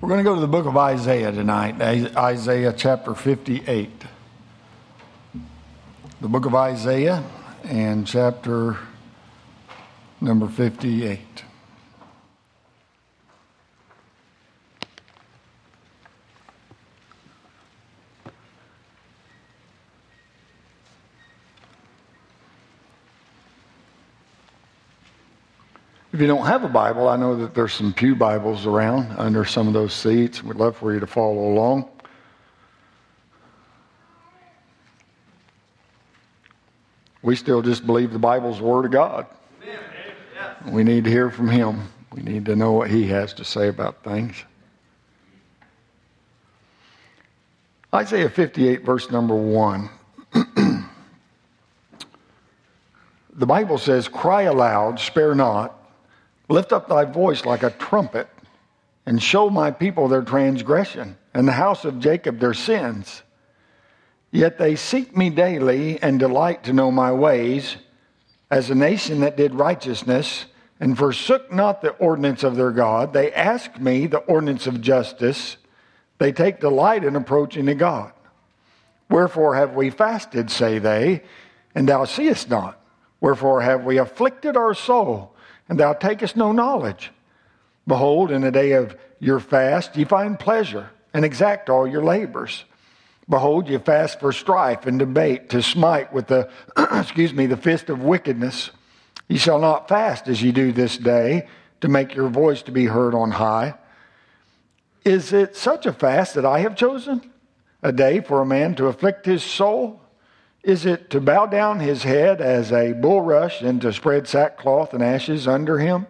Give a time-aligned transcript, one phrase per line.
[0.00, 3.90] We're going to go to the book of Isaiah tonight, Isaiah chapter 58.
[6.22, 7.22] The book of Isaiah
[7.64, 8.78] and chapter
[10.18, 11.20] number 58.
[26.20, 29.42] If you don't have a Bible, I know that there's some Pew Bibles around under
[29.42, 30.42] some of those seats.
[30.42, 31.88] We'd love for you to follow along.
[37.22, 39.28] We still just believe the Bible's the Word of God.
[40.66, 41.88] We need to hear from Him.
[42.12, 44.44] We need to know what He has to say about things.
[47.94, 49.88] Isaiah 58, verse number 1.
[53.32, 55.78] the Bible says, Cry aloud, spare not
[56.50, 58.28] Lift up thy voice like a trumpet
[59.06, 63.22] and show my people their transgression and the house of Jacob their sins.
[64.32, 67.76] Yet they seek me daily and delight to know my ways,
[68.50, 70.46] as a nation that did righteousness
[70.80, 73.12] and forsook not the ordinance of their God.
[73.12, 75.56] They ask me the ordinance of justice.
[76.18, 78.12] They take delight in approaching to God.
[79.08, 81.22] Wherefore have we fasted, say they,
[81.76, 82.80] and thou seest not?
[83.20, 85.32] Wherefore have we afflicted our soul?
[85.70, 87.12] And thou takest no knowledge.
[87.86, 92.64] Behold, in the day of your fast ye find pleasure, and exact all your labors.
[93.28, 96.50] Behold, ye fast for strife and debate, to smite with the,
[96.92, 98.70] excuse me, the fist of wickedness.
[99.28, 101.46] Ye shall not fast as ye do this day,
[101.80, 103.74] to make your voice to be heard on high.
[105.04, 107.30] Is it such a fast that I have chosen?
[107.82, 109.99] A day for a man to afflict his soul?
[110.62, 115.02] Is it to bow down his head as a bulrush and to spread sackcloth and
[115.02, 116.06] ashes under him?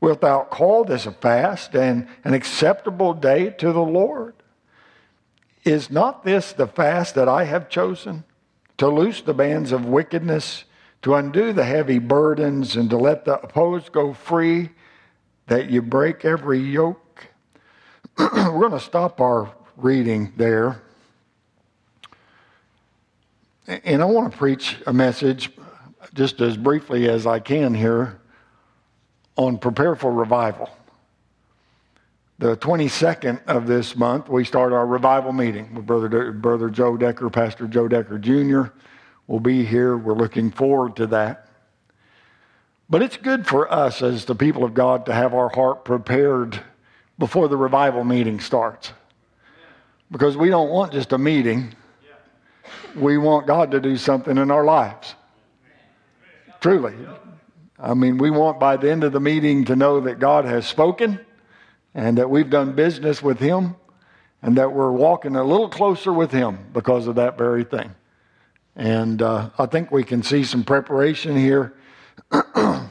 [0.00, 4.34] Wilt thou call this a fast and an acceptable day to the Lord?
[5.64, 8.24] Is not this the fast that I have chosen?
[8.78, 10.64] To loose the bands of wickedness,
[11.02, 14.70] to undo the heavy burdens, and to let the opposed go free,
[15.48, 17.26] that you break every yoke?
[18.18, 20.82] We're going to stop our reading there.
[23.68, 25.50] And I want to preach a message
[26.14, 28.18] just as briefly as I can here
[29.36, 30.70] on prepare for revival.
[32.38, 37.28] The 22nd of this month, we start our revival meeting with Brother, Brother Joe Decker,
[37.28, 38.72] Pastor Joe Decker Jr.
[39.26, 39.98] will be here.
[39.98, 41.48] We're looking forward to that.
[42.88, 46.58] But it's good for us as the people of God to have our heart prepared
[47.18, 48.94] before the revival meeting starts.
[50.10, 51.74] Because we don't want just a meeting
[52.94, 55.14] we want God to do something in our lives.
[56.60, 56.94] Truly.
[57.78, 60.66] I mean, we want by the end of the meeting to know that God has
[60.66, 61.20] spoken
[61.94, 63.76] and that we've done business with Him
[64.42, 67.94] and that we're walking a little closer with Him because of that very thing.
[68.74, 71.74] And uh, I think we can see some preparation here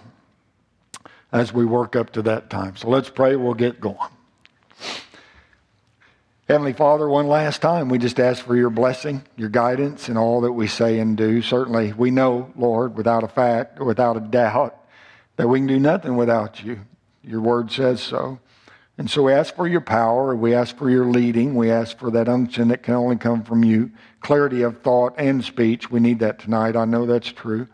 [1.31, 2.75] as we work up to that time.
[2.75, 3.97] So let's pray, we'll get going.
[6.47, 10.39] Heavenly Father, one last time, we just ask for your blessing, your guidance in all
[10.41, 11.41] that we say and do.
[11.41, 14.81] Certainly, we know, Lord, without a fact, without a doubt,
[15.35, 16.79] that we can do nothing without you.
[17.21, 18.39] Your word says so.
[18.97, 20.33] And so we ask for your power.
[20.37, 21.53] We ask for your leading.
[21.53, 23.91] We ask for that unction that can only come from you.
[24.21, 25.91] Clarity of thought and speech.
[25.91, 26.77] We need that tonight.
[26.77, 27.67] I know that's true.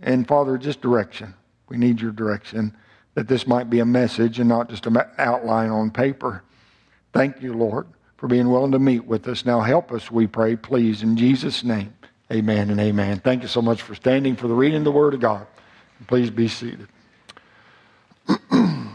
[0.00, 1.34] And Father, just direction.
[1.68, 2.74] We need your direction
[3.12, 6.44] that this might be a message and not just an outline on paper.
[7.14, 7.86] Thank you, Lord,
[8.16, 9.46] for being willing to meet with us.
[9.46, 11.94] Now help us, we pray, please, in Jesus' name.
[12.32, 13.20] Amen and amen.
[13.20, 15.46] Thank you so much for standing for the reading of the Word of God.
[16.08, 16.88] Please be seated.
[18.26, 18.90] the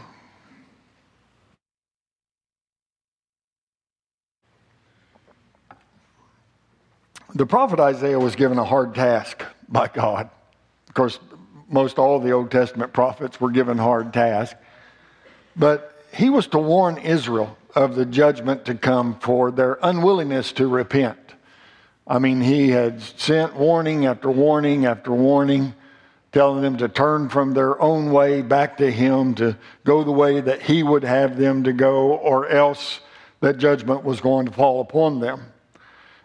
[7.48, 10.28] prophet Isaiah was given a hard task by God.
[10.88, 11.18] Of course,
[11.70, 14.60] most all the Old Testament prophets were given hard tasks.
[15.56, 20.66] But he was to warn Israel of the judgment to come for their unwillingness to
[20.66, 21.18] repent.
[22.06, 25.74] I mean, he had sent warning after warning after warning,
[26.32, 30.40] telling them to turn from their own way back to him, to go the way
[30.40, 33.00] that he would have them to go, or else
[33.40, 35.42] that judgment was going to fall upon them.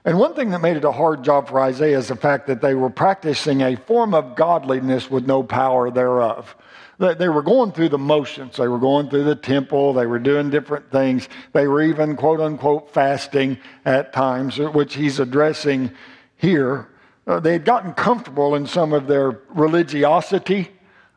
[0.04, 2.62] And one thing that made it a hard job for Isaiah is the fact that
[2.62, 6.56] they were practicing a form of godliness with no power thereof.
[6.98, 8.56] They were going through the motions.
[8.56, 9.94] They were going through the temple.
[9.94, 11.28] They were doing different things.
[11.52, 15.92] They were even, quote unquote, fasting at times, which he's addressing
[16.38, 16.88] here.
[17.28, 20.70] Uh, they had gotten comfortable in some of their religiosity.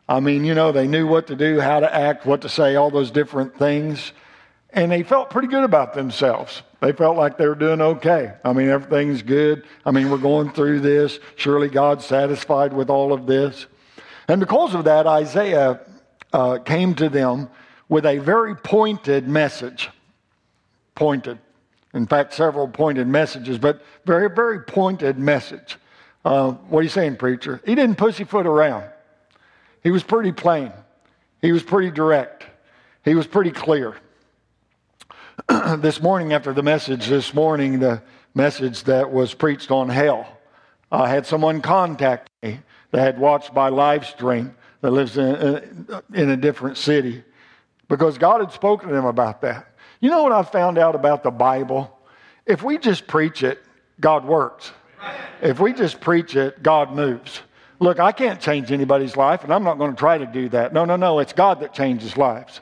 [0.09, 2.77] I mean, you know, they knew what to do, how to act, what to say,
[2.77, 4.13] all those different things.
[4.71, 6.63] and they felt pretty good about themselves.
[6.81, 8.35] They felt like they were doing okay.
[8.45, 9.65] I mean, everything's good.
[9.85, 11.19] I mean, we're going through this.
[11.37, 13.67] Surely God's satisfied with all of this.
[14.29, 15.81] And because of that, Isaiah
[16.33, 17.49] uh, came to them
[17.89, 19.89] with a very pointed message.
[20.95, 21.39] Pointed.
[21.95, 25.79] In fact, several pointed messages, but very, very pointed message.
[26.25, 27.63] Uh, what are you saying, preacher?
[27.65, 28.85] He didn't pussyfoot around.
[29.83, 30.73] He was pretty plain.
[31.41, 32.45] He was pretty direct.
[33.05, 33.97] He was pretty clear.
[35.79, 38.03] this morning, after the message this morning, the
[38.35, 40.29] message that was preached on hell,
[40.93, 42.61] I had someone contact me
[42.91, 47.25] that had watched my live stream that lives in, in a different city
[47.89, 49.67] because God had spoken to them about that.
[50.01, 51.99] You know what I found out about the Bible?
[52.47, 53.59] If we just preach it,
[54.01, 54.73] God works.
[55.43, 57.41] If we just preach it, God moves.
[57.81, 60.73] Look, I can't change anybody's life, and I'm not going to try to do that.
[60.73, 61.21] No, no, no.
[61.21, 62.61] It's God that changes lives.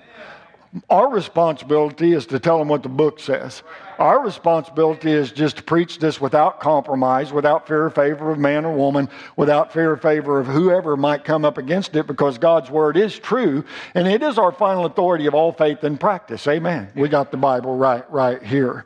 [0.91, 3.63] Our responsibility is to tell them what the book says.
[3.99, 8.65] Our responsibility is just to preach this without compromise, without fear or favor of man
[8.65, 12.71] or woman, without fear or favor of whoever might come up against it, because God's
[12.71, 13.65] word is true,
[13.95, 16.47] and it is our final authority of all faith and practice.
[16.47, 16.89] Amen.
[16.95, 18.85] We got the Bible right, right here.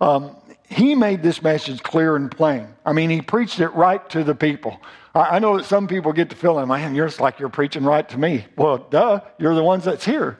[0.00, 0.36] Um,
[0.68, 2.68] he made this message clear and plain.
[2.84, 4.80] I mean, he preached it right to the people.
[5.14, 7.84] I, I know that some people get to feeling, man, you're just like you're preaching
[7.84, 8.46] right to me.
[8.56, 10.38] Well, duh, you're the ones that's here.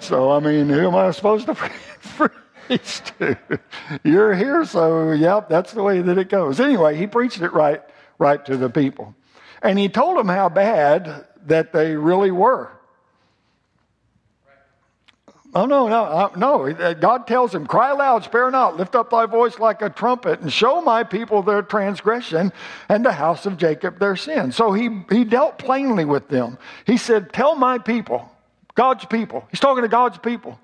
[0.00, 1.54] So, I mean, who am I supposed to
[2.16, 2.32] preach
[2.68, 3.38] to?
[4.04, 6.60] You're here, so yep, that's the way that it goes.
[6.60, 7.82] Anyway, he preached it right,
[8.18, 9.14] right to the people.
[9.62, 12.70] And he told them how bad that they really were.
[15.54, 16.94] Oh, no, no, uh, no.
[16.94, 20.52] God tells him, Cry aloud, spare not, lift up thy voice like a trumpet, and
[20.52, 22.52] show my people their transgression
[22.90, 24.52] and the house of Jacob their sin.
[24.52, 26.58] So he, he dealt plainly with them.
[26.86, 28.30] He said, Tell my people,
[28.74, 29.48] God's people.
[29.50, 30.58] He's talking to God's people.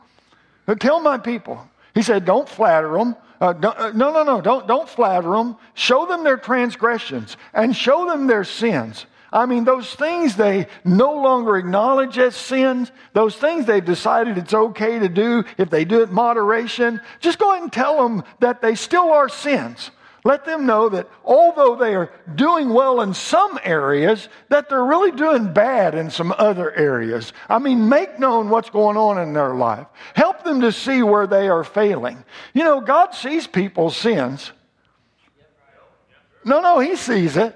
[0.79, 1.67] Tell my people.
[1.95, 3.17] He said, don't flatter them.
[3.41, 5.57] Uh, uh, no, no, no, don't, don't flatter them.
[5.75, 9.07] Show them their transgressions and show them their sins.
[9.33, 14.55] I mean, those things they no longer acknowledge as sins, those things they've decided it's
[14.55, 18.23] okay to do if they do it in moderation, just go ahead and tell them
[18.39, 19.91] that they still are sins.
[20.27, 25.11] Let them know that although they are doing well in some areas, that they're really
[25.11, 27.35] doing bad in some other areas.
[27.47, 29.87] I mean, make known what's going on in their life.
[30.15, 32.25] Help them to see where they are failing.
[32.55, 34.51] You know, God sees people's sins.
[36.43, 37.55] No, no, He sees it.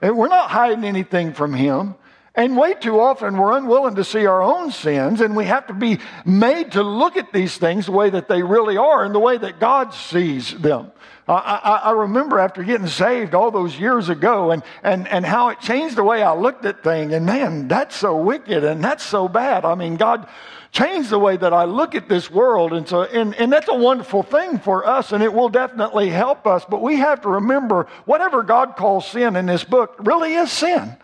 [0.00, 1.96] We're not hiding anything from Him.
[2.34, 5.74] And way too often we're unwilling to see our own sins, and we have to
[5.74, 9.18] be made to look at these things the way that they really are and the
[9.18, 10.92] way that God sees them.
[11.28, 15.58] I, I, remember after getting saved all those years ago and, and, and how it
[15.58, 17.12] changed the way I looked at things.
[17.12, 19.64] And man, that's so wicked and that's so bad.
[19.64, 20.28] I mean, God
[20.70, 22.72] changed the way that I look at this world.
[22.72, 26.46] And so, and, and that's a wonderful thing for us and it will definitely help
[26.46, 26.64] us.
[26.64, 30.96] But we have to remember whatever God calls sin in this book really is sin.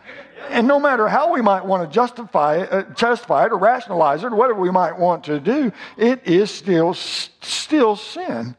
[0.49, 4.23] And no matter how we might want to justify it, uh, justify it or rationalize
[4.23, 8.55] it or whatever we might want to do, it is still, still sin.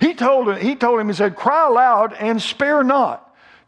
[0.00, 3.26] He told him, he told him, he said, cry aloud and spare not.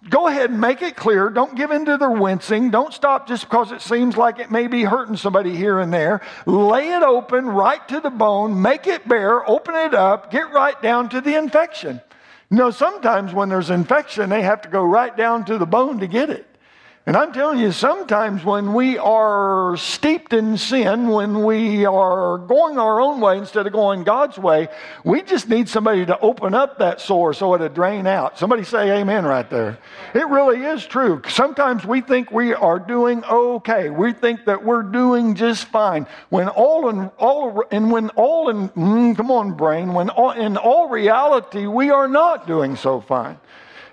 [0.08, 1.31] Go ahead and make it clear.
[1.31, 2.70] Don't give in to their wincing.
[2.70, 6.23] Don't stop just because it seems like it may be hurting somebody here and there.
[6.44, 8.61] Lay it open right to the bone.
[8.61, 9.49] Make it bare.
[9.49, 10.32] Open it up.
[10.32, 12.01] Get right down to the infection.
[12.51, 16.01] You know, sometimes when there's infection, they have to go right down to the bone
[16.01, 16.46] to get it.
[17.04, 22.78] And I'm telling you, sometimes when we are steeped in sin, when we are going
[22.78, 24.68] our own way instead of going God's way,
[25.02, 28.38] we just need somebody to open up that sore so it'll drain out.
[28.38, 29.78] Somebody say amen right there.
[30.14, 31.20] It really is true.
[31.28, 33.90] Sometimes we think we are doing okay.
[33.90, 36.06] We think that we're doing just fine.
[36.28, 40.56] When all in all, and when all in, mm, come on, brain, when all, in
[40.56, 43.40] all reality, we are not doing so fine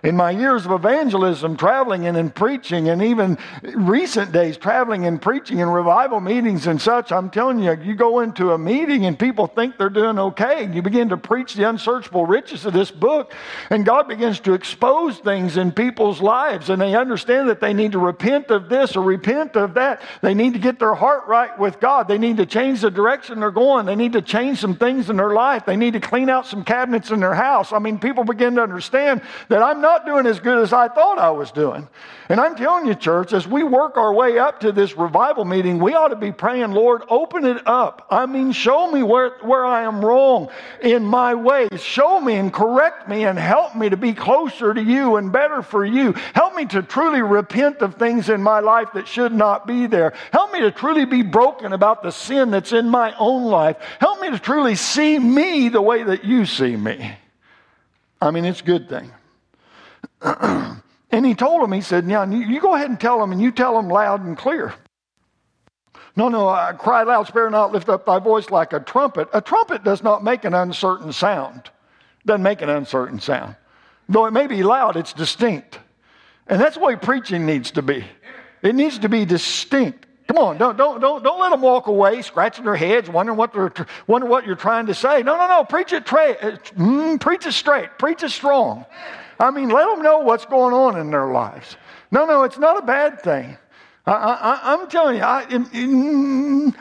[0.04, 5.22] in my years of evangelism, traveling and in preaching, and even recent days, traveling and
[5.22, 9.18] preaching and revival meetings and such, I'm telling you, you go into a meeting and
[9.18, 10.64] people think they're doing okay.
[10.64, 13.34] And you begin to preach the unsearchable riches of this book,
[13.70, 17.92] and God begins to expose things in people's lives, and they understand that they need
[17.94, 20.02] to repent of this or repent of that.
[20.22, 22.08] They need to get their heart right with God.
[22.08, 23.86] They need to change the direction they're going.
[23.86, 25.66] They need to change some things in their life.
[25.66, 27.74] They need to clean out some cabinets in their house.
[27.74, 30.88] I mean, people begin to understand that I'm not not doing as good as I
[30.88, 31.88] thought I was doing.
[32.30, 35.80] And I'm telling you, church, as we work our way up to this revival meeting,
[35.80, 38.06] we ought to be praying, Lord, open it up.
[38.12, 40.50] I mean, show me where, where I am wrong
[40.84, 41.82] in my ways.
[41.82, 45.64] Show me and correct me and help me to be closer to you and better
[45.64, 46.14] for you.
[46.36, 50.14] Help me to truly repent of things in my life that should not be there.
[50.32, 53.78] Help me to truly be broken about the sin that's in my own life.
[54.00, 57.18] Help me to truly see me the way that you see me.
[58.22, 59.12] I mean, it's a good thing.
[60.22, 63.52] and he told him, he said, Now, you go ahead and tell them, and you
[63.52, 64.74] tell them loud and clear.
[66.16, 69.30] No, no, I cry loud, spare not, lift up thy voice like a trumpet.
[69.34, 71.70] A trumpet does not make an uncertain sound.
[72.26, 73.56] Doesn't make an uncertain sound.
[74.10, 75.80] Though it may be loud, it's distinct.
[76.48, 78.04] And that's the way preaching needs to be.
[78.62, 80.08] It needs to be distinct.
[80.28, 83.54] Come on, don't, don't, don't, don't let them walk away scratching their heads, wondering what,
[83.54, 83.74] they're,
[84.06, 85.24] wondering what you're trying to say.
[85.24, 85.64] No, no, no.
[85.64, 87.90] Preach it, tra- mm, preach it straight.
[87.98, 88.86] Preach it strong.
[89.40, 91.78] I mean, let them know what's going on in their lives.
[92.12, 93.58] No, no, it's not a bad thing.
[94.06, 95.46] I, am telling you, I,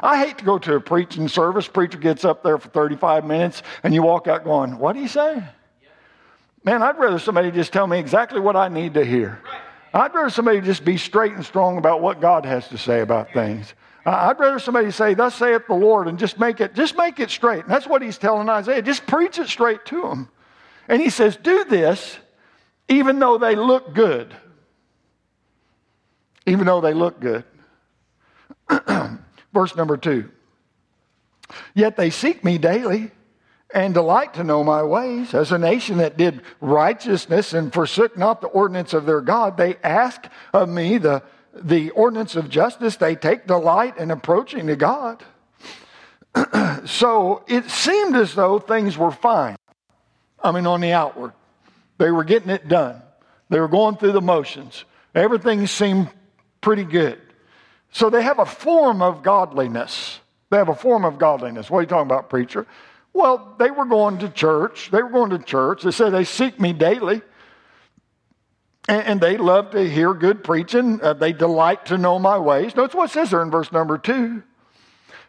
[0.02, 1.68] I hate to go to a preaching service.
[1.68, 5.08] Preacher gets up there for 35 minutes, and you walk out going, What do you
[5.08, 5.44] say?
[6.64, 9.40] Man, I'd rather somebody just tell me exactly what I need to hear.
[9.92, 13.32] I'd rather somebody just be straight and strong about what God has to say about
[13.32, 13.74] things.
[14.04, 17.30] I'd rather somebody say, Thus saith the Lord, and just make it, just make it
[17.30, 17.64] straight.
[17.64, 18.80] And that's what he's telling Isaiah.
[18.80, 20.28] Just preach it straight to him.
[20.88, 22.18] And he says, Do this
[22.88, 24.34] even though they look good.
[26.46, 27.44] Even though they look good.
[29.52, 30.30] Verse number two.
[31.74, 33.10] Yet they seek me daily
[33.74, 35.34] and delight to know my ways.
[35.34, 39.76] As a nation that did righteousness and forsook not the ordinance of their God, they
[39.82, 41.22] ask of me the,
[41.54, 42.96] the ordinance of justice.
[42.96, 45.22] They take delight in approaching to God.
[46.86, 49.56] so it seemed as though things were fine.
[50.42, 51.32] I mean, on the outward,
[51.98, 53.02] they were getting it done.
[53.50, 54.84] They were going through the motions.
[55.14, 56.08] Everything seemed
[56.60, 57.20] pretty good.
[57.90, 60.20] So they have a form of godliness.
[60.50, 61.70] They have a form of godliness.
[61.70, 62.66] What are you talking about, preacher?
[63.12, 64.90] Well, they were going to church.
[64.90, 65.82] They were going to church.
[65.82, 67.22] They said they seek me daily.
[68.90, 71.02] And, they love to hear good preaching.
[71.02, 72.74] Uh, they delight to know my ways.
[72.74, 74.42] Notice what it says there in verse number two.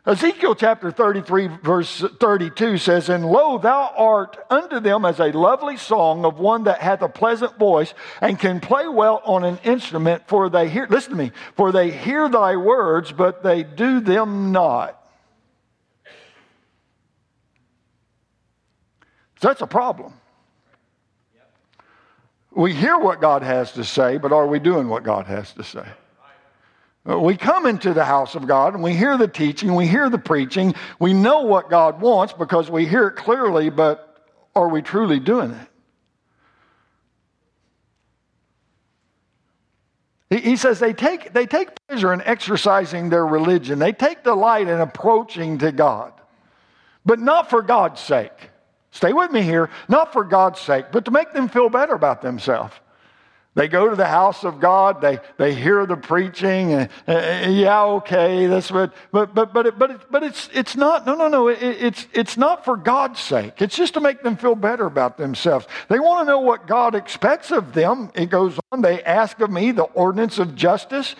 [0.05, 5.75] Ezekiel chapter 33, verse 32 says, And lo, thou art unto them as a lovely
[5.75, 10.23] song of one that hath a pleasant voice and can play well on an instrument,
[10.27, 14.53] for they hear, listen to me, for they hear thy words, but they do them
[14.53, 14.95] not.
[19.41, 20.13] So that's a problem.
[22.51, 25.63] We hear what God has to say, but are we doing what God has to
[25.63, 25.85] say?
[27.09, 30.09] Uh, we come into the house of God and we hear the teaching, we hear
[30.09, 34.05] the preaching, we know what God wants because we hear it clearly, but
[34.55, 35.67] are we truly doing it?
[40.29, 43.79] He says they take, they take pleasure in exercising their religion.
[43.79, 46.13] They take delight in approaching to God,
[47.03, 48.51] but not for God's sake.
[48.91, 52.21] Stay with me here, not for God's sake, but to make them feel better about
[52.21, 52.75] themselves.
[53.59, 55.01] They go to the house of God.
[55.01, 56.71] They, they hear the preaching.
[56.71, 56.89] And,
[57.57, 58.93] yeah, okay, that's what.
[59.11, 61.05] But but but it, but it, but it's it's not.
[61.05, 61.49] No no no.
[61.49, 63.61] It, it's it's not for God's sake.
[63.61, 65.67] It's just to make them feel better about themselves.
[65.89, 68.11] They want to know what God expects of them.
[68.15, 68.81] It goes on.
[68.81, 71.17] They ask of me the ordinance of justice.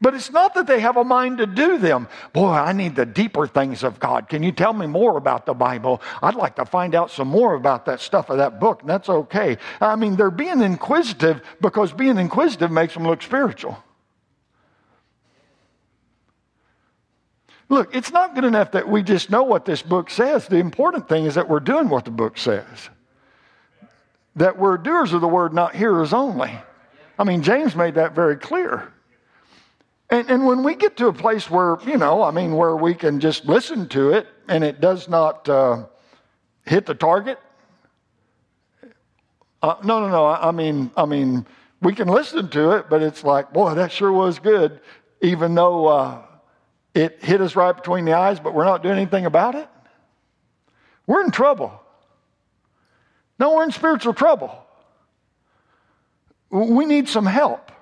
[0.00, 2.06] But it's not that they have a mind to do them.
[2.34, 4.28] Boy, I need the deeper things of God.
[4.28, 6.02] Can you tell me more about the Bible?
[6.22, 9.08] I'd like to find out some more about that stuff of that book, and that's
[9.08, 9.56] okay.
[9.80, 13.82] I mean, they're being inquisitive because being inquisitive makes them look spiritual.
[17.68, 20.46] Look, it's not good enough that we just know what this book says.
[20.46, 22.90] The important thing is that we're doing what the book says.
[24.36, 26.52] That we're doers of the word, not hearers only.
[27.18, 28.92] I mean, James made that very clear.
[30.08, 32.94] And, and when we get to a place where, you know, I mean, where we
[32.94, 35.86] can just listen to it and it does not uh,
[36.64, 37.38] hit the target,
[39.62, 40.26] uh, no, no, no.
[40.26, 41.44] I mean, I mean,
[41.82, 44.80] we can listen to it, but it's like, boy, that sure was good,
[45.22, 46.22] even though uh,
[46.94, 49.68] it hit us right between the eyes, but we're not doing anything about it.
[51.06, 51.80] We're in trouble.
[53.38, 54.56] No, we're in spiritual trouble.
[56.50, 57.72] We need some help.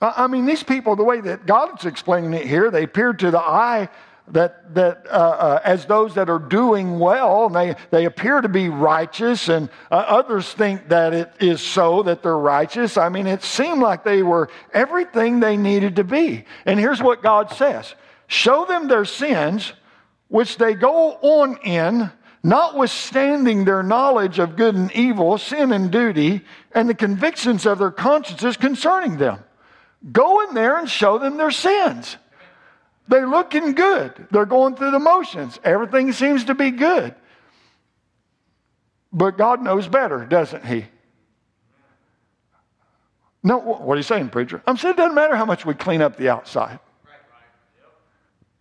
[0.00, 3.40] I mean, these people, the way that God's explaining it here, they appear to the
[3.40, 3.88] eye
[4.32, 8.48] that, that uh, uh, as those that are doing well, and they, they appear to
[8.48, 12.96] be righteous, and uh, others think that it is so that they're righteous.
[12.96, 16.44] I mean, it seemed like they were everything they needed to be.
[16.66, 17.94] And here's what God says
[18.26, 19.72] Show them their sins,
[20.28, 22.10] which they go on in,
[22.42, 27.90] notwithstanding their knowledge of good and evil, sin and duty, and the convictions of their
[27.90, 29.42] consciences concerning them.
[30.12, 32.16] Go in there and show them their sins.
[33.08, 34.12] They're looking good.
[34.30, 35.58] They're going through the motions.
[35.64, 37.14] Everything seems to be good.
[39.12, 40.84] But God knows better, doesn't He?
[43.42, 44.62] No, what are you saying, preacher?
[44.66, 46.78] I'm saying it doesn't matter how much we clean up the outside.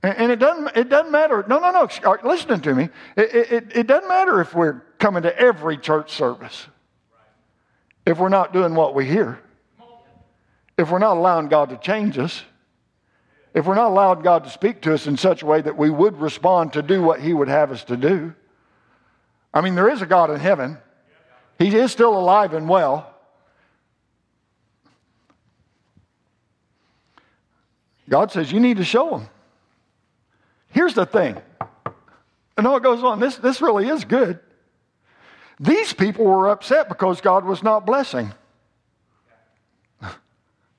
[0.03, 1.43] And it doesn't, it doesn't matter.
[1.47, 2.17] No, no, no.
[2.23, 2.89] Listen to me.
[3.17, 6.67] It, it, it doesn't matter if we're coming to every church service
[8.07, 9.39] if we're not doing what we hear.
[10.77, 12.43] If we're not allowing God to change us.
[13.53, 15.89] If we're not allowing God to speak to us in such a way that we
[15.89, 18.35] would respond to do what He would have us to do.
[19.53, 20.77] I mean, there is a God in heaven,
[21.57, 23.13] He is still alive and well.
[28.09, 29.29] God says, You need to show Him.
[30.69, 31.37] Here's the thing.
[32.57, 34.39] And all it goes on, this, this really is good.
[35.59, 38.31] These people were upset because God was not blessing.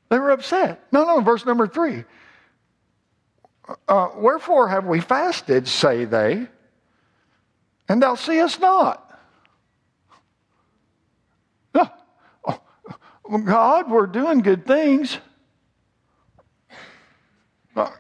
[0.09, 0.83] They were upset.
[0.93, 2.05] No, no, verse number three.
[3.87, 6.47] Uh, Wherefore have we fasted, say they,
[7.89, 9.05] and thou seest not?
[13.31, 15.19] Oh, God, we're doing good things.
[17.77, 17.91] Uh,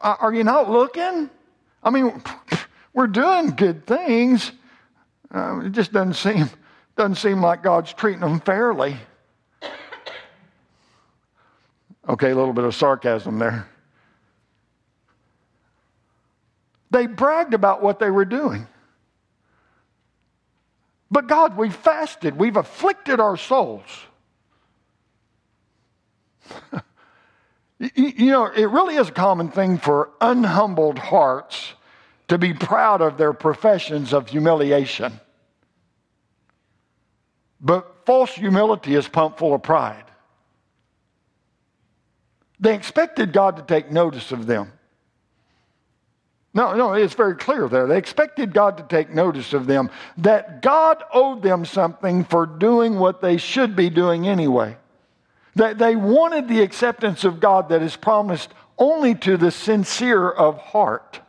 [0.00, 1.30] are you not looking?
[1.82, 2.22] I mean,
[2.92, 4.52] we're doing good things.
[5.34, 6.50] Uh, it just doesn't seem
[6.96, 8.96] doesn't seem like God's treating them fairly.
[12.08, 13.68] Okay, a little bit of sarcasm there.
[16.90, 18.66] They bragged about what they were doing.
[21.10, 23.86] But God, we've fasted, we've afflicted our souls.
[27.78, 31.74] You know, it really is a common thing for unhumbled hearts
[32.28, 35.20] to be proud of their professions of humiliation.
[37.60, 40.05] But false humility is pumped full of pride.
[42.58, 44.72] They expected God to take notice of them.
[46.54, 47.86] No, no, it's very clear there.
[47.86, 52.98] They expected God to take notice of them, that God owed them something for doing
[52.98, 54.78] what they should be doing anyway.
[55.54, 60.56] They, they wanted the acceptance of God that is promised only to the sincere of
[60.56, 61.20] heart.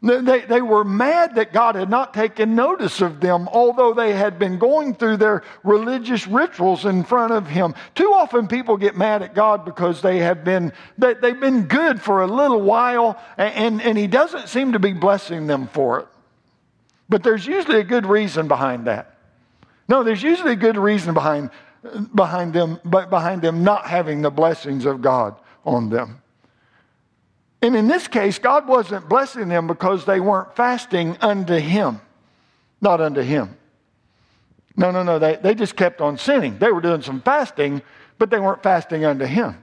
[0.00, 4.38] They, they were mad that God had not taken notice of them, although they had
[4.38, 7.74] been going through their religious rituals in front of Him.
[7.96, 12.00] Too often people get mad at God because they have been, they, they've been good
[12.00, 16.08] for a little while, and, and He doesn't seem to be blessing them for it.
[17.08, 19.18] But there's usually a good reason behind that.
[19.88, 21.50] No, there's usually a good reason behind
[22.14, 26.20] behind them, behind them not having the blessings of God on them.
[27.60, 32.00] And in this case, God wasn't blessing them because they weren't fasting unto Him,
[32.80, 33.56] not unto Him.
[34.76, 35.18] No, no, no.
[35.18, 36.58] They, they just kept on sinning.
[36.58, 37.82] They were doing some fasting,
[38.16, 39.56] but they weren't fasting unto Him.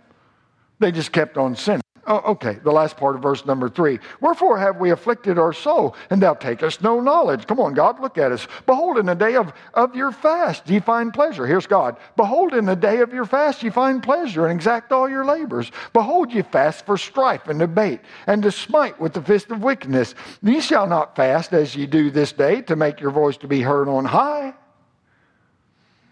[0.79, 1.84] They just kept on sinning.
[2.07, 3.99] Oh, okay, the last part of verse number three.
[4.21, 7.47] Wherefore have we afflicted our soul, and thou takest no knowledge?
[7.47, 8.47] Come on, God, look at us.
[8.67, 11.47] Behold, in the day of, of your fast ye find pleasure.
[11.47, 11.97] Here's God.
[12.15, 15.71] Behold, in the day of your fast ye find pleasure, and exact all your labors.
[15.93, 20.13] Behold, ye fast for strife and debate, and to smite with the fist of wickedness.
[20.43, 23.61] Ye shall not fast as ye do this day, to make your voice to be
[23.61, 24.53] heard on high.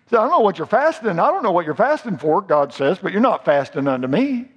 [0.09, 1.19] So I don't know what you're fasting.
[1.19, 4.49] I don't know what you're fasting for, God says, but you're not fasting unto me.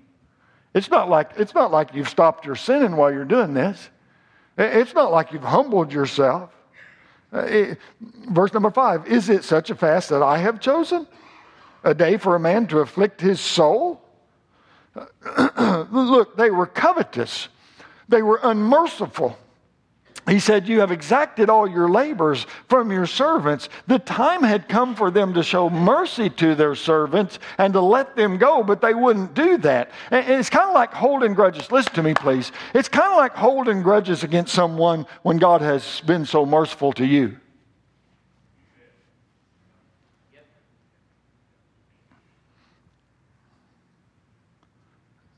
[0.76, 3.88] It's not like, it's not like you've stopped your sinning while you're doing this.
[4.58, 6.50] It's not like you've humbled yourself.
[7.32, 7.74] Uh,
[8.28, 11.06] verse number five Is it such a fast that I have chosen?
[11.82, 14.02] A day for a man to afflict his soul?
[15.90, 17.48] Look, they were covetous,
[18.10, 19.38] they were unmerciful.
[20.28, 23.68] He said, You have exacted all your labors from your servants.
[23.86, 28.16] The time had come for them to show mercy to their servants and to let
[28.16, 29.92] them go, but they wouldn't do that.
[30.10, 31.70] And it's kind of like holding grudges.
[31.70, 32.50] Listen to me, please.
[32.74, 37.06] It's kind of like holding grudges against someone when God has been so merciful to
[37.06, 37.36] you.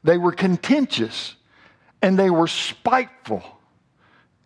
[0.03, 1.35] They were contentious
[2.01, 3.58] and they were spiteful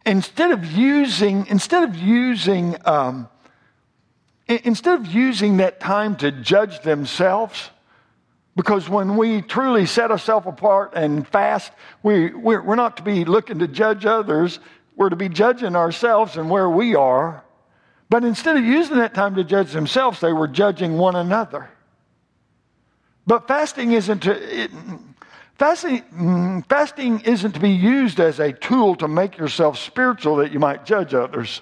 [0.05, 3.29] instead of using instead of using um,
[4.49, 7.71] instead of using that time to judge themselves
[8.55, 13.25] because when we truly set ourselves apart and fast we, we're, we're not to be
[13.25, 14.59] looking to judge others
[14.97, 17.43] we're to be judging ourselves and where we are.
[18.11, 21.71] But instead of using that time to judge themselves they were judging one another.
[23.27, 24.71] But fasting isn't to, it,
[25.62, 30.51] Fasting, mm, fasting isn't to be used as a tool to make yourself spiritual that
[30.51, 31.61] you might judge others.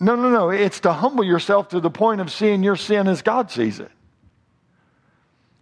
[0.00, 0.48] No, no, no.
[0.48, 3.90] It's to humble yourself to the point of seeing your sin as God sees it.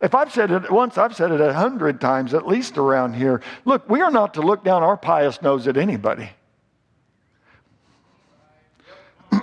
[0.00, 3.42] If I've said it once, I've said it a hundred times at least around here.
[3.64, 6.31] Look, we are not to look down our pious nose at anybody.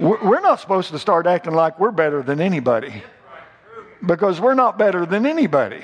[0.00, 3.04] we're not supposed to start acting like we're better than anybody
[4.04, 5.82] because we're not better than anybody.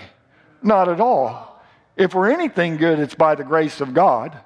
[0.63, 1.63] Not at all.
[1.97, 4.39] If we're anything good, it's by the grace of God.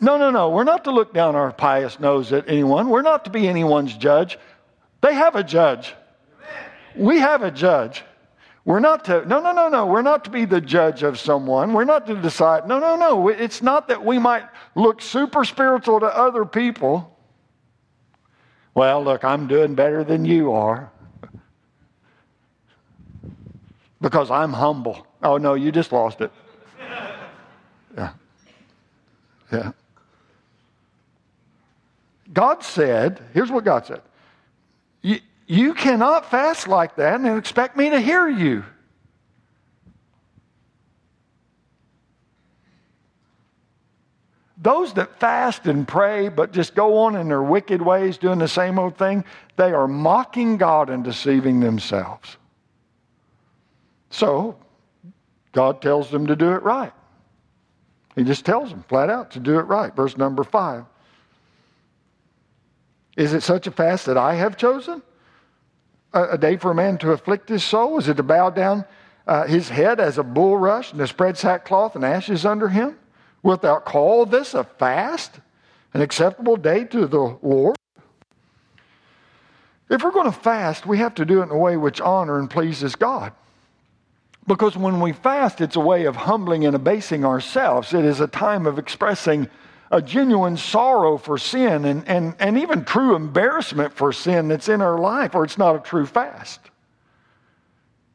[0.00, 0.50] No, no, no.
[0.50, 2.88] We're not to look down our pious nose at anyone.
[2.88, 4.38] We're not to be anyone's judge.
[5.00, 5.94] They have a judge.
[6.94, 8.04] We have a judge.
[8.64, 9.86] We're not to, no, no, no, no.
[9.86, 11.72] We're not to be the judge of someone.
[11.72, 12.68] We're not to decide.
[12.68, 13.28] No, no, no.
[13.28, 14.44] It's not that we might
[14.76, 17.18] look super spiritual to other people.
[18.74, 20.91] Well, look, I'm doing better than you are
[24.02, 25.06] because I'm humble.
[25.22, 26.30] Oh, no, you just lost it.
[27.96, 28.12] Yeah.
[29.50, 29.72] Yeah.
[32.32, 34.00] God said, here's what God said
[35.02, 38.64] you, you cannot fast like that and expect me to hear you.
[44.56, 48.48] Those that fast and pray but just go on in their wicked ways doing the
[48.48, 49.24] same old thing,
[49.56, 52.36] they are mocking God and deceiving themselves.
[54.12, 54.56] So,
[55.52, 56.92] God tells them to do it right.
[58.14, 59.94] He just tells them flat out to do it right.
[59.96, 60.84] Verse number five.
[63.16, 65.02] Is it such a fast that I have chosen?
[66.12, 67.98] A, a day for a man to afflict his soul?
[67.98, 68.84] Is it to bow down
[69.26, 72.98] uh, his head as a bulrush and to spread sackcloth and ashes under him?
[73.42, 75.40] Wilt thou call this a fast,
[75.94, 77.76] an acceptable day to the Lord?
[79.88, 82.38] If we're going to fast, we have to do it in a way which honor
[82.38, 83.32] and pleases God.
[84.46, 87.94] Because when we fast, it's a way of humbling and abasing ourselves.
[87.94, 89.48] It is a time of expressing
[89.92, 94.80] a genuine sorrow for sin and, and, and even true embarrassment for sin that's in
[94.80, 96.60] our life, or it's not a true fast.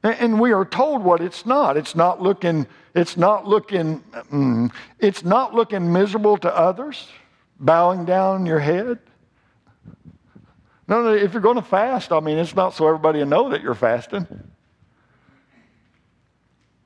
[0.04, 1.78] And we are told what it's not.
[1.78, 4.00] It's not looking, it's not looking,
[4.32, 7.08] mm, it's not looking miserable to others,
[7.60, 9.00] bowing down your head.
[10.88, 13.50] No, no, if you're going to fast, I mean, it's not so everybody will know
[13.50, 14.28] that you're fasting.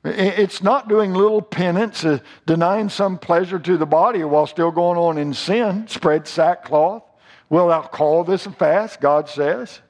[0.04, 4.98] It's not doing little penance, uh, denying some pleasure to the body while still going
[4.98, 7.04] on in sin, spread sackcloth.
[7.48, 9.00] Will thou call this a fast?
[9.00, 9.80] God says.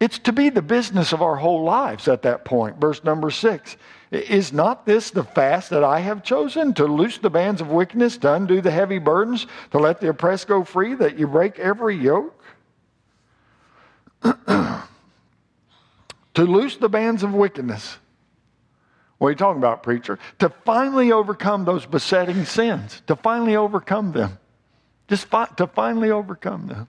[0.00, 2.78] It's to be the business of our whole lives at that point.
[2.78, 3.76] Verse number six.
[4.10, 6.74] Is not this the fast that I have chosen?
[6.74, 10.48] To loose the bands of wickedness, to undo the heavy burdens, to let the oppressed
[10.48, 12.42] go free, that you break every yoke?
[16.34, 17.98] to loose the bands of wickedness.
[19.18, 20.18] What are you talking about, preacher?
[20.40, 24.38] To finally overcome those besetting sins, to finally overcome them.
[25.08, 26.88] Just fi- to finally overcome them.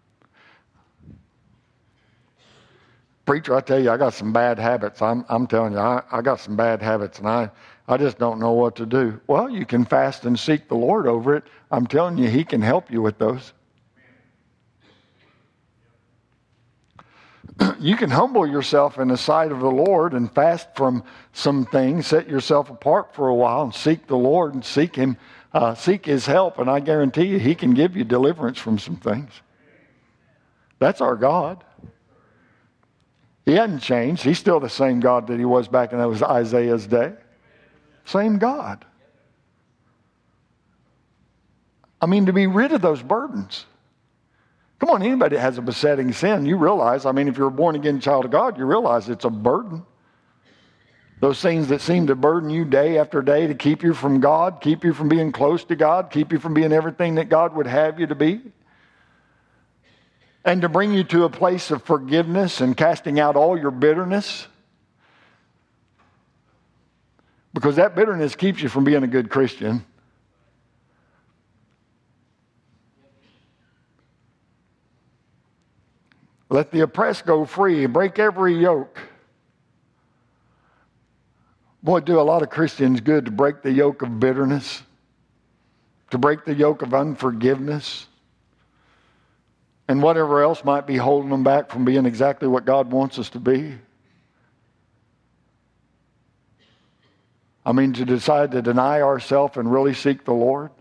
[3.26, 5.02] Preacher, I tell you, I got some bad habits.
[5.02, 7.50] I'm, I'm telling you, I, I got some bad habits and I,
[7.88, 9.20] I just don't know what to do.
[9.28, 11.44] Well, you can fast and seek the Lord over it.
[11.72, 13.54] I'm telling you, He can help you with those.
[17.80, 22.08] you can humble yourself in the sight of the Lord and fast from some things,
[22.08, 25.18] set yourself apart for a while and seek the Lord and seek Him,
[25.54, 28.98] uh, seek His help, and I guarantee you, He can give you deliverance from some
[28.98, 29.32] things.
[30.80, 31.64] That's our God.
[33.46, 34.24] He hasn't changed.
[34.24, 37.14] He's still the same God that he was back in that was Isaiah's day.
[38.04, 38.84] Same God.
[42.02, 43.66] I mean, to be rid of those burdens.
[44.80, 47.52] Come on, anybody that has a besetting sin, you realize, I mean, if you're a
[47.52, 49.86] born again child of God, you realize it's a burden.
[51.22, 54.60] Those things that seem to burden you day after day to keep you from God,
[54.62, 57.68] keep you from being close to God, keep you from being everything that God would
[57.68, 58.42] have you to be
[60.44, 64.46] and to bring you to a place of forgiveness and casting out all your bitterness.
[67.54, 69.86] Because that bitterness keeps you from being a good Christian.
[76.50, 79.00] Let the oppressed go free, break every yoke.
[81.82, 84.82] Boy, do a lot of Christians good to break the yoke of bitterness,
[86.12, 88.08] to break the yoke of unforgiveness
[89.88, 93.30] and whatever else might be holding them back from being exactly what God wants us
[93.32, 93.76] to be.
[97.66, 100.72] I mean, to decide to deny ourselves and really seek the Lord.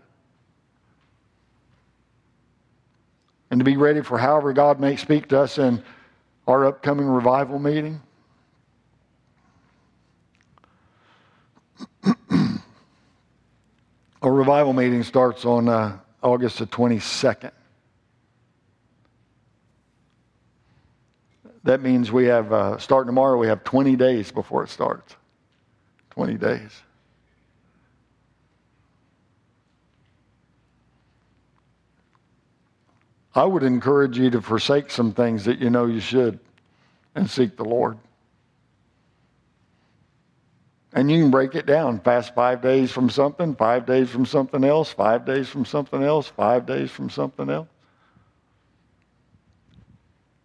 [3.55, 5.81] And to be ready for however God may speak to us in
[6.45, 8.01] our upcoming revival meeting.
[14.21, 17.51] our revival meeting starts on uh, August the 22nd.
[21.63, 25.15] That means we have, uh, starting tomorrow, we have 20 days before it starts.
[26.09, 26.81] 20 days.
[33.35, 36.39] I would encourage you to forsake some things that you know you should
[37.13, 37.97] and seek the Lord.
[40.93, 41.99] And you can break it down.
[41.99, 46.29] Fast five days from something, five days from something else, five days from something else,
[46.29, 47.67] five days from something else.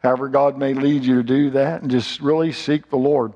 [0.00, 3.34] However, God may lead you to do that and just really seek the Lord.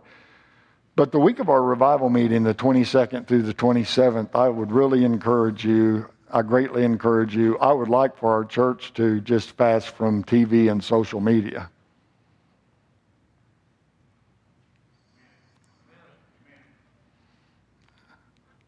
[0.97, 5.05] But the week of our revival meeting, the 22nd through the 27th, I would really
[5.05, 6.09] encourage you.
[6.35, 7.57] I greatly encourage you.
[7.59, 11.71] I would like for our church to just fast from TV and social media.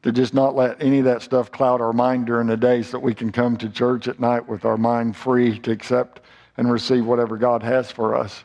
[0.02, 2.92] to just not let any of that stuff cloud our mind during the day so
[2.92, 6.20] that we can come to church at night with our mind free to accept
[6.56, 8.44] and receive whatever God has for us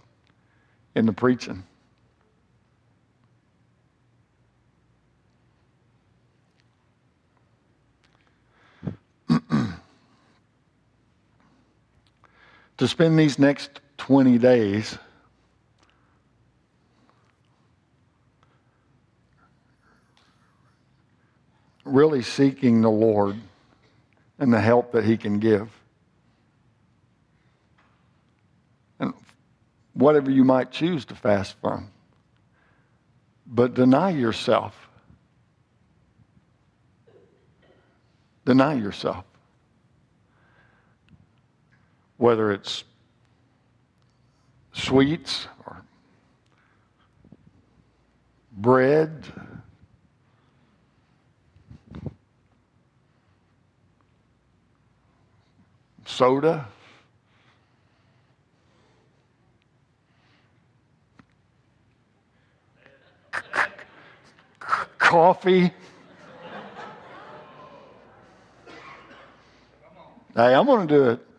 [0.96, 1.64] in the preaching.
[12.82, 14.98] To spend these next 20 days
[21.86, 23.36] really seeking the Lord
[24.40, 25.70] and the help that He can give.
[29.00, 29.14] And
[29.94, 31.92] whatever you might choose to fast from.
[33.46, 34.90] But deny yourself.
[38.44, 39.24] Deny yourself.
[42.22, 42.84] Whether it's
[44.74, 45.82] sweets or
[48.52, 49.26] bread
[56.06, 56.68] soda.
[65.00, 65.72] Coffee.
[70.36, 71.31] Hey, I'm going to do it.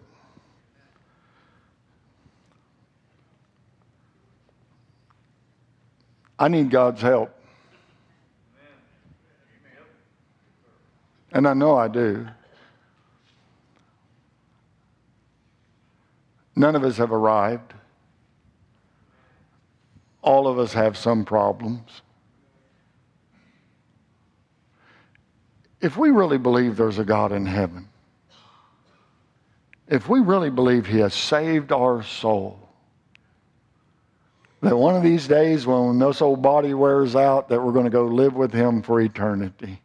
[6.42, 7.30] I need God's help.
[11.30, 12.26] And I know I do.
[16.56, 17.74] None of us have arrived.
[20.20, 22.02] All of us have some problems.
[25.80, 27.88] If we really believe there's a God in heaven,
[29.86, 32.61] if we really believe He has saved our soul,
[34.62, 37.90] that one of these days when this old body wears out, that we're going to
[37.90, 39.82] go live with Him for eternity.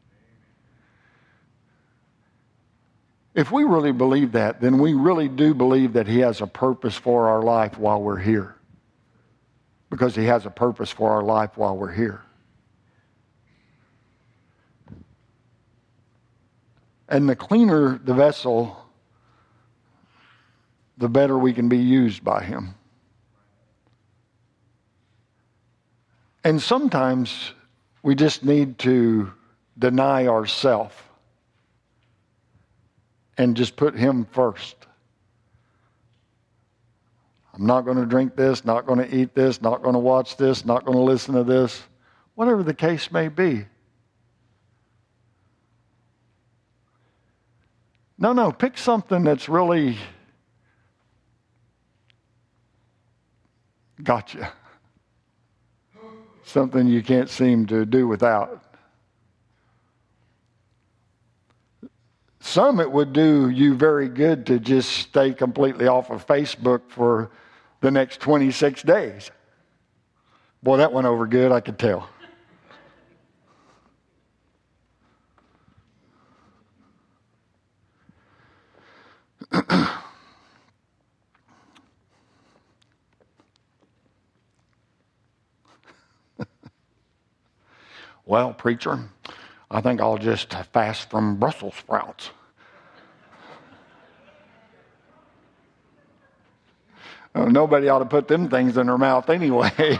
[3.33, 6.95] If we really believe that, then we really do believe that He has a purpose
[6.95, 8.55] for our life while we're here.
[9.89, 12.21] Because He has a purpose for our life while we're here.
[17.09, 18.77] And the cleaner the vessel,
[20.99, 22.75] the better we can be used by Him.
[26.47, 27.51] And sometimes
[28.03, 29.33] we just need to
[29.77, 30.95] deny ourselves
[33.37, 34.77] and just put Him first.
[37.53, 40.37] I'm not going to drink this, not going to eat this, not going to watch
[40.37, 41.83] this, not going to listen to this,
[42.35, 43.65] whatever the case may be.
[48.17, 49.97] No, no, pick something that's really
[54.01, 54.45] got you.
[56.47, 58.63] Something you can't seem to do without.
[62.39, 67.31] Some it would do you very good to just stay completely off of Facebook for
[67.81, 69.29] the next 26 days.
[70.63, 72.07] Boy, that went over good, I could tell.
[88.27, 88.99] well, preacher,
[89.71, 92.29] I think I'll just fast from Brussels sprouts.
[97.33, 99.99] Oh, nobody ought to put them things in their mouth anyway.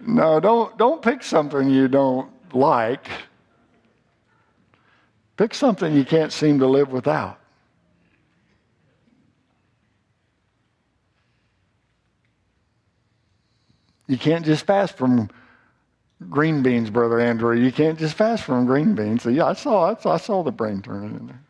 [0.00, 3.08] no, don't, don't pick something you don't like.
[5.36, 7.40] Pick something you can't seem to live without.
[14.06, 15.30] You can't just fast from
[16.28, 17.56] green beans, Brother Andrew.
[17.56, 19.22] You can't just fast from green beans.
[19.22, 21.40] So, yeah, I saw, I saw, I saw the brain turning in there.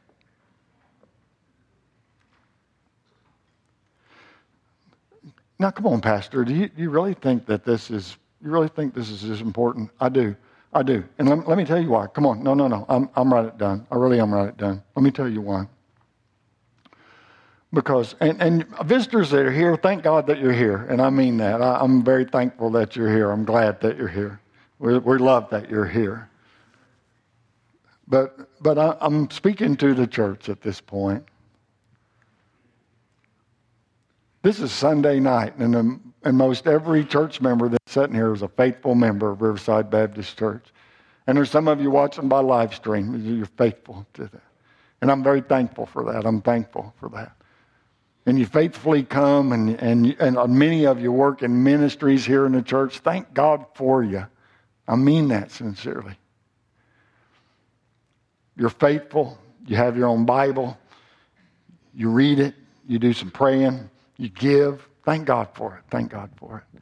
[5.59, 6.45] Now, come on, Pastor.
[6.45, 9.41] Do you, do you really think that this is, you really think this is as
[9.41, 9.91] important?
[10.01, 10.37] I do.
[10.73, 11.05] I do.
[11.19, 12.09] And let, let me tell you why.
[12.09, 12.43] Come on.
[12.43, 12.85] No, no, no.
[12.89, 13.87] I'm, I'm right it done.
[13.91, 14.83] I really am right it done.
[14.97, 15.67] Let me tell you why.
[17.75, 20.87] Because, and, and visitors that are here, thank God that you're here.
[20.89, 21.61] And I mean that.
[21.61, 23.31] I, am very thankful that you're here.
[23.31, 24.41] I'm glad that you're here.
[24.79, 26.31] We, love that you're here.
[28.07, 31.25] But, but I, I'm speaking to the church at this point.
[34.43, 38.43] This is Sunday night, and, um, and most every church member that's sitting here is
[38.43, 40.67] a faithful member of Riverside Baptist Church.
[41.27, 43.15] And there's some of you watching by live stream.
[43.25, 44.43] You're faithful to that.
[45.01, 46.27] And I'm very thankful for that.
[46.27, 47.35] I'm thankful for that.
[48.27, 52.53] And you faithfully come, and, and, and many of you work in ministries here in
[52.53, 53.01] the church.
[53.01, 54.27] Thank God for you.
[54.89, 56.17] I mean that sincerely.
[58.57, 59.39] You're faithful.
[59.67, 60.79] You have your own Bible.
[61.95, 62.55] You read it.
[62.87, 63.91] You do some praying.
[64.17, 64.89] You give.
[65.05, 65.85] Thank God for it.
[65.91, 66.81] Thank God for it.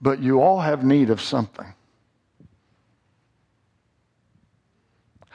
[0.00, 1.72] But you all have need of something.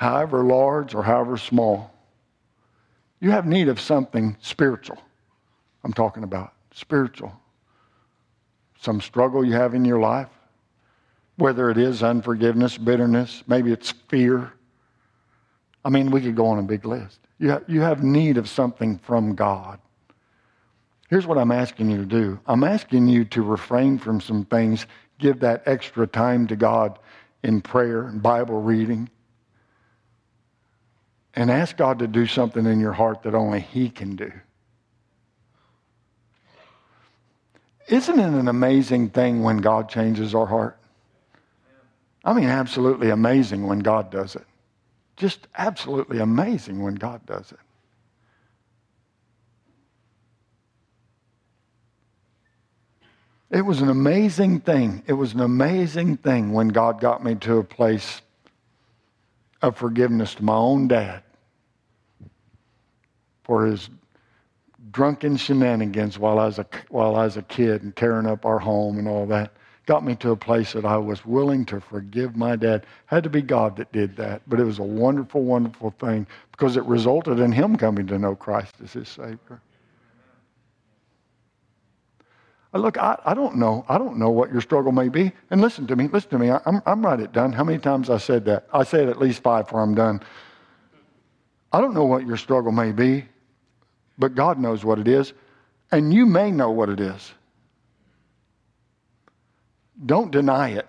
[0.02, 1.94] However large or however small,
[3.20, 4.98] you have need of something spiritual.
[5.84, 7.32] I'm talking about spiritual.
[8.80, 10.30] Some struggle you have in your life,
[11.36, 14.54] whether it is unforgiveness, bitterness, maybe it's fear,
[15.86, 17.20] I mean, we could go on a big list.
[17.38, 19.80] You have, you have need of something from God.
[21.12, 24.88] Here's what I'm asking you to do I'm asking you to refrain from some things,
[25.20, 26.98] give that extra time to God
[27.44, 29.08] in prayer and Bible reading,
[31.36, 34.32] and ask God to do something in your heart that only He can do.
[37.88, 40.78] Isn't it an amazing thing when God changes our heart?
[42.24, 44.46] I mean, absolutely amazing when God does it
[45.22, 47.60] just absolutely amazing when God does it.
[53.56, 55.04] It was an amazing thing.
[55.06, 58.22] It was an amazing thing when God got me to a place
[59.62, 61.24] of forgiveness to my own dad
[63.43, 63.89] for his
[64.91, 68.60] drunken shenanigans while I was a, while I was a kid and tearing up our
[68.60, 69.52] home and all that
[69.86, 72.86] got me to a place that I was willing to forgive my dad.
[73.08, 76.78] Had to be God that did that, but it was a wonderful, wonderful thing because
[76.78, 79.39] it resulted in him coming to know Christ as his Savior.
[79.50, 79.56] Uh,
[82.80, 83.86] look, I, I don't know.
[83.90, 85.34] I don't know what your struggle may be.
[85.50, 86.08] And listen to me.
[86.08, 86.50] Listen to me.
[86.52, 87.52] I, I'm, I'm right it done.
[87.52, 88.68] How many times I said that?
[88.74, 90.22] I say it at least five before I'm done.
[91.74, 93.26] I don't know what your struggle may be,
[94.18, 95.34] but God knows what it is.
[95.92, 97.34] And you may know what it is.
[100.06, 100.88] Don't deny it.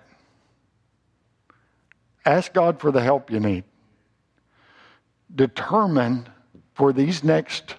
[2.25, 3.65] Ask God for the help you need.
[5.35, 6.27] Determine
[6.73, 7.75] for these next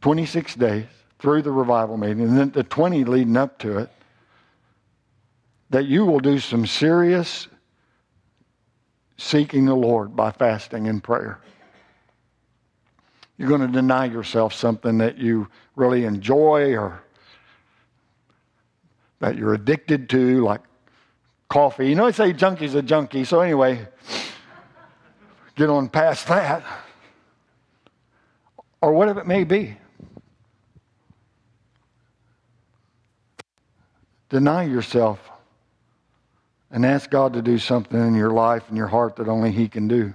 [0.00, 0.86] 26 days
[1.18, 3.90] through the revival meeting and then the 20 leading up to it
[5.70, 7.48] that you will do some serious
[9.16, 11.40] seeking the Lord by fasting and prayer.
[13.38, 17.02] You're going to deny yourself something that you really enjoy or
[19.20, 20.60] that you're addicted to, like
[21.48, 21.88] coffee.
[21.88, 23.24] You know, they say junkie's a junkie.
[23.24, 23.86] So, anyway,
[25.54, 26.62] get on past that.
[28.80, 29.76] Or whatever it may be.
[34.28, 35.30] Deny yourself
[36.70, 39.68] and ask God to do something in your life and your heart that only He
[39.68, 40.14] can do.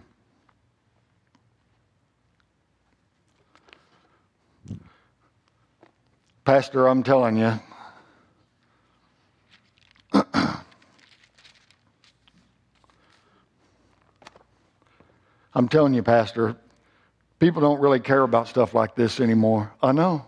[6.43, 7.59] Pastor, I'm telling you,
[15.53, 16.57] I'm telling you, Pastor,
[17.39, 19.71] people don't really care about stuff like this anymore.
[19.81, 20.25] I know.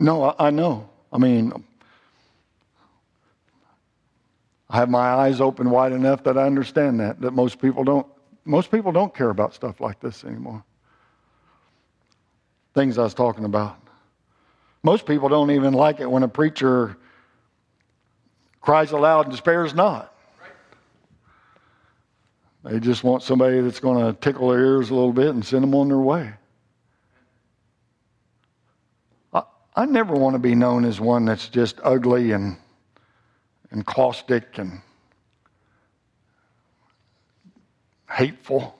[0.00, 0.88] No, I, I know.
[1.12, 1.52] I mean,
[4.70, 8.06] I have my eyes open wide enough that I understand that that most people don't
[8.44, 10.64] most people don't care about stuff like this anymore.
[12.74, 13.76] Things I was talking about.
[14.82, 16.96] Most people don't even like it when a preacher
[18.62, 20.14] cries aloud and despairs not.
[22.64, 25.62] They just want somebody that's going to tickle their ears a little bit and send
[25.62, 26.32] them on their way.
[29.74, 32.56] I, never want to be known as one that's just ugly and,
[33.70, 34.80] and caustic and
[38.10, 38.76] hateful.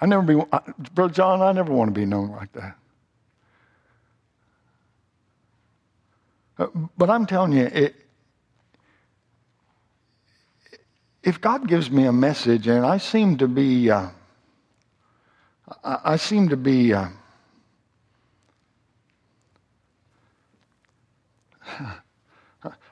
[0.00, 0.60] I never be, I,
[0.94, 2.76] Brother John, I never want to be known like that.
[6.58, 6.66] Uh,
[6.96, 7.94] but I'm telling you, it,
[11.22, 14.08] if God gives me a message and I seem to be, uh,
[15.84, 17.08] I, I, seem to be, uh,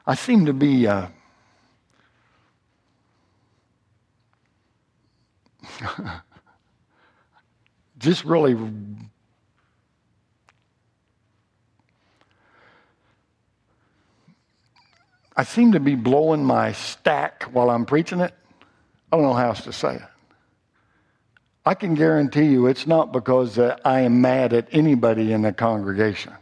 [0.07, 1.09] I seem to be, uh,
[7.99, 8.57] just really
[15.39, 18.35] I seem to be blowing my stack while I'm preaching it.
[19.13, 20.03] I don't know how else to say it.
[21.65, 26.33] I can guarantee you it's not because I am mad at anybody in the congregation.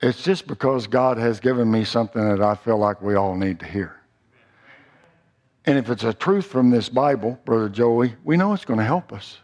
[0.00, 3.60] It's just because God has given me something that I feel like we all need
[3.60, 3.96] to hear.
[5.66, 8.86] And if it's a truth from this Bible, Brother Joey, we know it's going to
[8.86, 9.38] help us.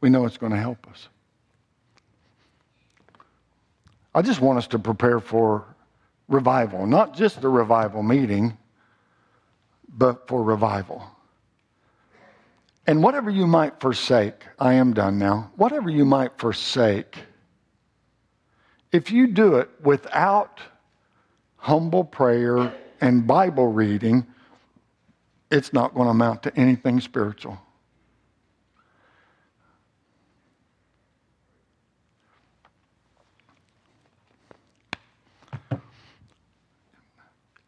[0.00, 1.08] We know it's going to help us.
[4.14, 5.64] I just want us to prepare for
[6.28, 8.56] revival, not just the revival meeting,
[9.88, 11.02] but for revival.
[12.86, 17.16] And whatever you might forsake, I am done now, whatever you might forsake,
[18.96, 20.58] if you do it without
[21.58, 24.26] humble prayer and Bible reading,
[25.50, 27.58] it's not going to amount to anything spiritual.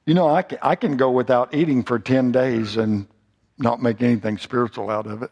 [0.06, 3.06] You know, I can, I can go without eating for 10 days and
[3.58, 5.30] not make anything spiritual out of it.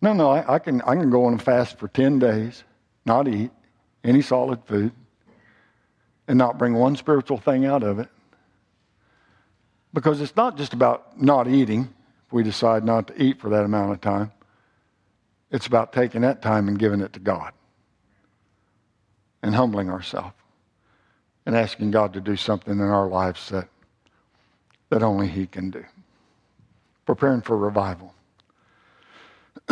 [0.00, 2.64] No, no, I, I, can, I can go on a fast for 10 days,
[3.04, 3.50] not eat
[4.04, 4.92] any solid food,
[6.28, 8.08] and not bring one spiritual thing out of it.
[9.92, 11.88] Because it's not just about not eating,
[12.26, 14.32] if we decide not to eat for that amount of time.
[15.50, 17.52] It's about taking that time and giving it to God
[19.42, 20.34] and humbling ourselves
[21.46, 23.68] and asking God to do something in our lives that,
[24.90, 25.84] that only He can do.
[27.06, 28.12] Preparing for revival.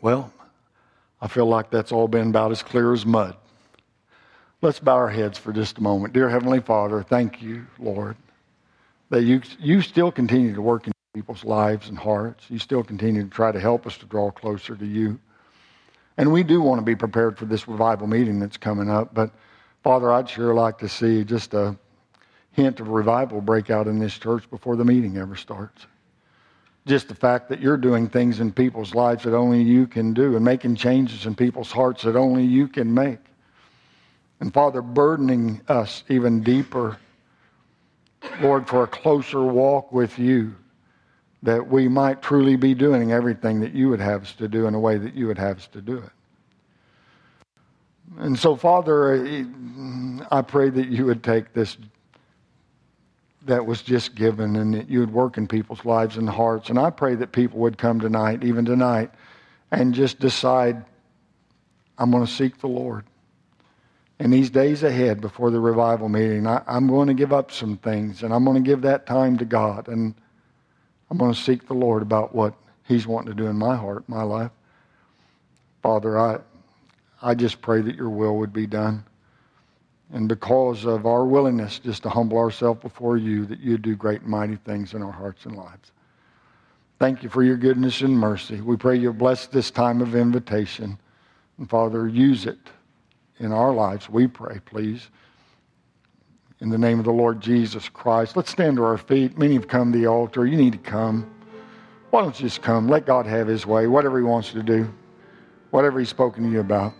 [0.00, 0.32] well,
[1.20, 3.36] I feel like that's all been about as clear as mud.
[4.60, 6.14] Let's bow our heads for just a moment.
[6.14, 8.16] Dear Heavenly Father, thank you, Lord,
[9.10, 12.44] that you, you still continue to work in people's lives and hearts.
[12.48, 15.18] You still continue to try to help us to draw closer to you.
[16.16, 19.14] And we do want to be prepared for this revival meeting that's coming up.
[19.14, 19.30] But,
[19.84, 21.76] Father, I'd sure like to see just a
[22.52, 25.86] hint of revival break out in this church before the meeting ever starts.
[26.88, 30.36] Just the fact that you're doing things in people's lives that only you can do
[30.36, 33.18] and making changes in people's hearts that only you can make.
[34.40, 36.96] And Father, burdening us even deeper,
[38.40, 40.54] Lord, for a closer walk with you,
[41.42, 44.74] that we might truly be doing everything that you would have us to do in
[44.74, 46.10] a way that you would have us to do it.
[48.16, 49.44] And so, Father,
[50.30, 51.76] I pray that you would take this
[53.48, 56.70] that was just given and that you would work in people's lives and hearts.
[56.70, 59.10] And I pray that people would come tonight, even tonight,
[59.70, 60.84] and just decide,
[61.98, 63.04] I'm going to seek the Lord
[64.20, 67.76] in these days ahead before the revival meeting, I, am going to give up some
[67.76, 70.14] things and I'm going to give that time to God and
[71.10, 74.08] I'm going to seek the Lord about what He's wanting to do in my heart,
[74.08, 74.50] my life.
[75.82, 76.38] Father, I,
[77.22, 79.04] I just pray that your will would be done.
[80.12, 84.22] And because of our willingness just to humble ourselves before you, that you do great
[84.22, 85.92] and mighty things in our hearts and lives.
[86.98, 88.60] Thank you for your goodness and mercy.
[88.60, 90.98] We pray you bless this time of invitation.
[91.58, 92.58] And Father, use it
[93.38, 95.10] in our lives, we pray, please.
[96.60, 98.36] In the name of the Lord Jesus Christ.
[98.36, 99.38] Let's stand to our feet.
[99.38, 100.44] Many have come to the altar.
[100.44, 101.30] You need to come.
[102.10, 102.88] Why don't you just come?
[102.88, 104.92] Let God have his way, whatever he wants to do,
[105.70, 106.94] whatever he's spoken to you about.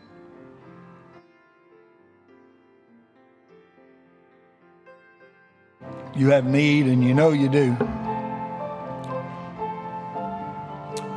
[6.14, 7.76] You have need, and you know you do.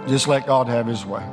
[0.07, 1.23] Just let God have his way.